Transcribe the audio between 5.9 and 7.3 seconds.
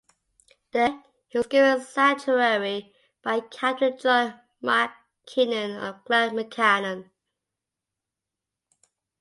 Clan MacKinnon.